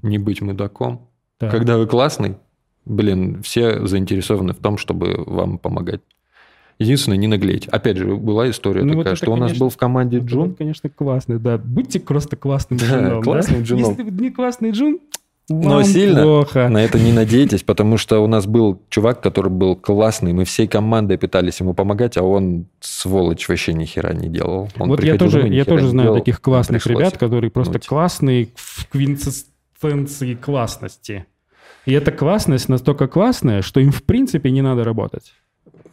[0.02, 1.10] Не быть мудаком.
[1.40, 1.52] Так.
[1.52, 2.38] Когда вы классный,
[2.86, 6.02] блин, все заинтересованы в том, чтобы вам помогать.
[6.80, 7.68] Единственное, не наглеть.
[7.68, 10.18] Опять же, была история Ну, вот такая, это, что у нас конечно, был в команде
[10.18, 10.50] Это Джун.
[10.50, 11.58] вот, конечно, классный, да.
[11.58, 13.24] Будьте просто классным Да, джуном.
[13.24, 13.90] классным джуном.
[13.92, 15.00] Если вы не классный джун,
[15.48, 16.68] Но вам сильно плохо.
[16.70, 20.68] на это не надейтесь, потому что у нас был чувак, который был классный, мы всей
[20.68, 24.70] командой пытались ему помогать, а он, сволочь, вообще ни хера не делал.
[24.78, 27.88] Он вот я тоже, я тоже знаю делал, таких классных ребят, которые просто пнуть.
[27.88, 31.26] классные в квинтэссенции классности.
[31.86, 35.34] И эта классность настолько классная, что им в принципе не надо работать.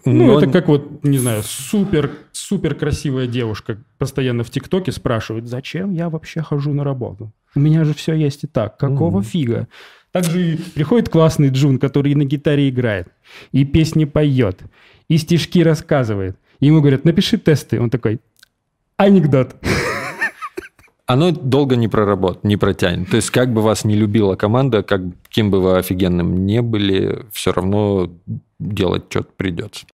[0.05, 5.47] Ну, Но это как вот, не знаю, супер, супер красивая девушка постоянно в ТикТоке спрашивает,
[5.47, 7.33] зачем я вообще хожу на работу?
[7.55, 8.79] У меня же все есть и так.
[8.79, 9.23] Какого Мгм.
[9.23, 9.69] фига?
[10.11, 13.09] Также приходит классный Джун, который на гитаре играет,
[13.53, 14.61] и песни поет,
[15.09, 16.37] и стишки рассказывает.
[16.61, 17.81] Ему говорят, напиши тесты.
[17.81, 18.21] Он такой,
[18.97, 19.57] анекдот.
[21.07, 23.11] Оно долго не проработает, не протянет.
[23.11, 27.27] То есть, как бы вас не любила команда, как, кем бы вы офигенным не были,
[27.33, 28.11] все равно
[28.59, 29.87] делать что-то придется.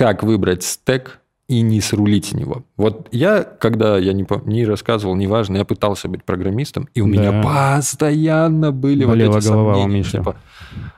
[0.00, 2.62] Как выбрать стек и не срулить него?
[2.78, 7.10] Вот я, когда я не, не рассказывал, неважно, я пытался быть программистом, и у Да.
[7.10, 10.12] меня постоянно были Болела вот эти голова у сомнения, Миши.
[10.12, 10.36] типа,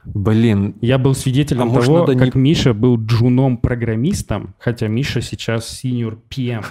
[0.05, 5.69] блин, Я был свидетелем А того, надо не- как Миша был джуном-программистом, хотя Миша сейчас
[5.69, 6.65] синьор PM.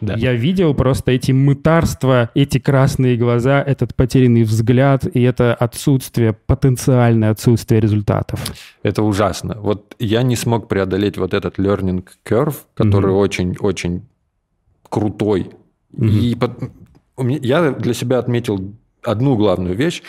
[0.00, 0.14] Да.
[0.14, 7.30] Я видел просто эти мытарства, эти красные глаза, этот потерянный взгляд и это отсутствие, потенциальное
[7.30, 8.40] отсутствие результатов.
[8.82, 9.56] Это ужасно.
[9.60, 14.02] Вот я не смог преодолеть вот этот learning curve, который очень-очень
[14.88, 15.50] крутой.
[15.92, 16.08] Мгм.
[16.08, 16.70] И под-
[17.18, 20.02] я для себя отметил одну главную вещь.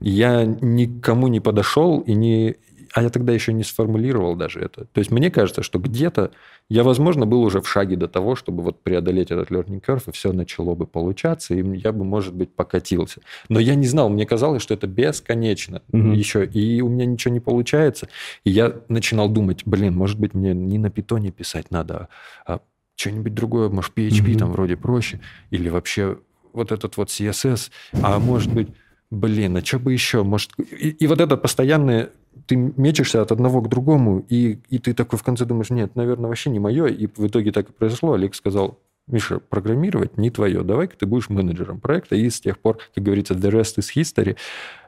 [0.00, 2.56] Я никому не подошел и не
[2.96, 4.86] а я тогда еще не сформулировал даже это.
[4.86, 6.30] То есть мне кажется, что где-то
[6.70, 10.12] я, возможно, был уже в шаге до того, чтобы вот преодолеть этот learning curve, и
[10.12, 13.20] все начало бы получаться, и я бы, может быть, покатился.
[13.50, 16.12] Но я не знал, мне казалось, что это бесконечно Мгм.
[16.12, 18.08] еще, и у меня ничего не получается.
[18.44, 22.08] И я начинал думать, блин, может быть, мне не на питоне писать надо,
[22.46, 22.60] а
[22.94, 24.38] что-нибудь другое, может, PHP Мгм.
[24.38, 26.16] там вроде проще, или вообще
[26.54, 28.68] вот этот вот CSS, а может быть,
[29.10, 30.22] блин, а что бы еще?
[30.22, 32.08] Может, и, и вот это постоянное,
[32.46, 36.28] ты мечешься от одного к другому, и, и ты такой в конце думаешь, нет, наверное,
[36.28, 38.12] вообще не мое, и в итоге так и произошло.
[38.12, 42.78] Олег сказал, Миша, программировать не твое, давай-ка ты будешь менеджером проекта, и с тех пор,
[42.94, 44.36] как говорится, the rest is history.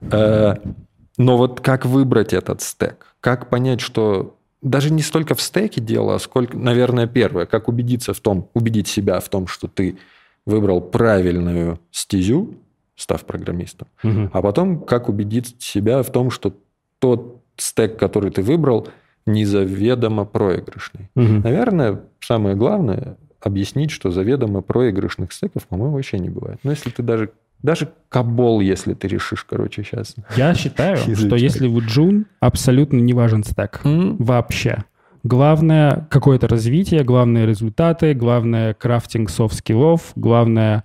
[0.01, 0.55] Э,
[1.17, 3.15] Но вот как выбрать этот стек?
[3.21, 8.13] Как понять, что даже не столько в стеке дело, а сколько, наверное, первое, как убедиться
[8.13, 9.99] в том, убедить себя в том, что ты
[10.47, 12.55] выбрал правильную стезю,
[12.97, 14.31] став программистом, Мгм.
[14.33, 16.53] а потом как убедить себя в том, что
[16.99, 18.89] тот стек, который ты выбрал,
[19.27, 21.11] незаведомо проигрышный.
[21.15, 21.41] Мгм.
[21.41, 26.59] Наверное, самое главное объяснить, что заведомо проигрышных стеков, по-моему, вообще не бывает.
[26.63, 27.31] Но если ты даже
[27.63, 30.15] даже кабол, если ты решишь, короче, сейчас.
[30.37, 33.81] Я считаю, что если в Джун абсолютно не важен стек.
[33.85, 34.85] Вообще.
[35.25, 40.85] Главное какое-то развитие, главное результаты, главное crafting софт-скиллов, главное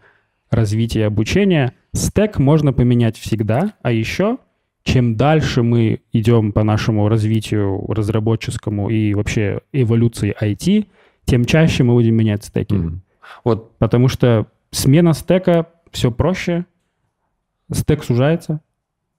[0.49, 1.73] развитие обучения.
[1.93, 4.39] Стек можно поменять всегда, а еще
[4.83, 10.87] чем дальше мы идем по нашему развитию разработческому и вообще эволюции IT,
[11.25, 12.73] тем чаще мы будем менять стеки.
[12.73, 13.01] Мгм.
[13.43, 16.65] Вот Потому что смена стека все проще,
[17.71, 18.59] стек сужается,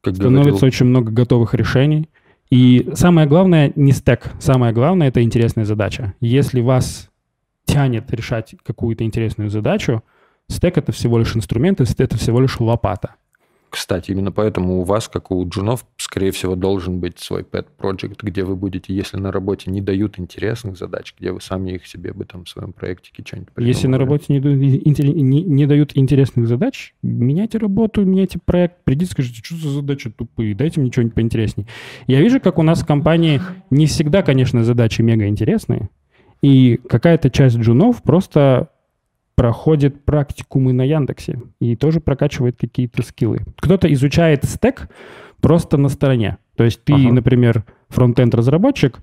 [0.03, 2.11] как становится говорил, очень много готовых решений.
[2.50, 6.14] И самое главное не стек, самое главное это интересная задача.
[6.20, 7.11] Если вас
[7.64, 10.03] тянет решать какую-то интересную задачу,
[10.48, 13.14] стек это всего лишь инструмент, это всего лишь лопата.
[13.75, 18.19] Кстати, именно поэтому у вас, как у джунов, скорее всего, должен быть свой pet project,
[18.23, 22.13] где вы будете, если на работе не дают интересных задач, где вы сами их себе
[22.13, 24.01] бы там в своем проектике что-нибудь Если на придумали.
[24.01, 29.71] работе не, не- не дают интересных задач, меняйте работу, меняйте проект, придите, скажите, что за
[29.71, 31.67] задачи тупые, дайте мне что-нибудь поинтереснее.
[32.07, 35.89] Я вижу, как у нас в компании не всегда, конечно, задачи мега интересные,
[36.43, 38.69] и какая-то часть джунов просто
[39.35, 43.40] проходит практикумы на Яндексе и тоже прокачивает какие-то скиллы.
[43.57, 44.88] Кто-то изучает стек
[45.40, 46.38] просто на стороне.
[46.57, 47.12] То есть ты, Ага.
[47.12, 49.01] например, фронтенд разработчик,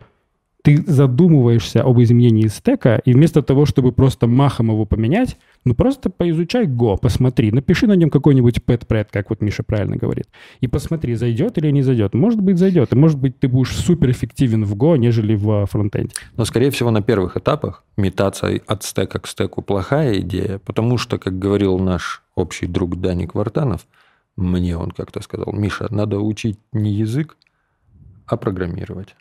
[0.64, 6.10] ты задумываешься об изменении стека, и вместо того, чтобы просто махом его поменять, ну просто
[6.10, 10.28] поизучай Go, посмотри, напиши на нем какой-нибудь pet как вот Миша правильно говорит,
[10.60, 12.14] и посмотри, зайдет или не зайдет.
[12.14, 16.14] Может быть, зайдет, и может быть, ты будешь суперэффективен в Go, нежели в а, фронтенде.
[16.36, 21.18] Но, скорее всего, на первых этапах метаться от стека к стеку плохая идея, потому что,
[21.18, 23.86] как говорил наш общий друг Даник Вартанов,
[24.36, 27.38] мне он как-то сказал, Миша, надо учить не язык,
[28.26, 29.16] а программировать.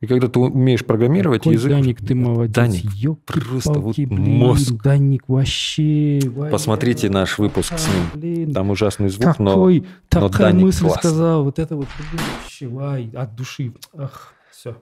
[0.00, 1.72] И когда ты умеешь программировать, Какой язык...
[1.72, 2.54] Даник, ты молодец.
[2.54, 4.80] Даник, Ёлки-палки, просто вот блин, мозг.
[4.82, 6.20] Даник вообще...
[6.52, 8.04] Посмотрите наш выпуск с ним.
[8.14, 9.50] Блин, Там ужасный звук, но...
[9.50, 9.84] какой,
[10.14, 10.98] но такая Даник мысль классный.
[10.98, 11.42] сказал.
[11.42, 13.72] Вот это вот блин, вообще, вай, от души.
[13.96, 14.76] Ах, все.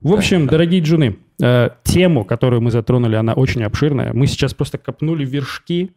[0.00, 4.14] В общем, дорогие джуны, э, тему, которую мы затронули, она очень обширная.
[4.14, 5.92] Мы сейчас просто копнули вершки.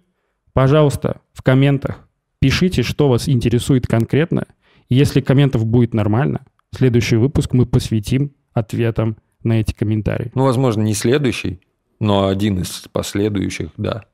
[0.52, 2.06] Пожалуйста, в комментах
[2.39, 4.45] пишите, что вас интересует конкретно.
[4.89, 6.41] Если комментов будет нормально,
[6.77, 10.31] следующий выпуск мы посвятим ответам на эти комментарии.
[10.35, 11.59] Ну, возможно, не следующий,
[11.99, 14.05] но один из последующих, да.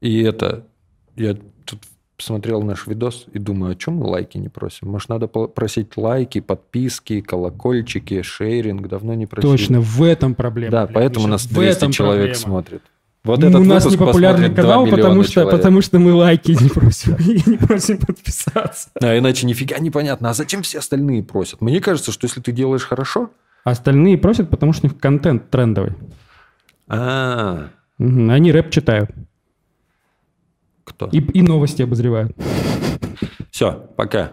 [0.00, 0.66] И это...
[1.16, 1.80] Я тут
[2.16, 4.88] посмотрел наш видос и думаю, о чем мы лайки не просим?
[4.88, 8.86] Может, надо просить лайки, подписки, колокольчики, шейринг?
[8.88, 9.50] Давно не просили.
[9.50, 10.72] Точно, в этом проблема.
[10.72, 12.34] Да, блин, поэтому нас в 200 этом человек проблема.
[12.34, 12.82] смотрит.
[13.24, 15.52] Вот Ну, этот у нас непопулярный посмотрит 2 канал, потому что, человек.
[15.56, 18.90] потому что мы лайки не просим и не просим подписаться.
[19.00, 20.30] А иначе нифига непонятно.
[20.30, 21.60] А зачем все остальные просят?
[21.60, 23.30] Мне кажется, что если ты делаешь хорошо...
[23.64, 25.92] Остальные просят, потому что у них контент трендовый.
[26.88, 29.10] А, Они рэп читают
[30.84, 31.06] кто?
[31.12, 32.34] и, и новости обозревают.
[33.50, 34.32] Все, пока.